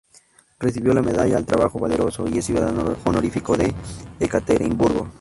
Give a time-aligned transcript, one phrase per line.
[0.59, 3.71] Recibió la medalla "Al Trabajo Valeroso" y es ciudadano honorífico de
[4.19, 5.07] Ekaterimburgo.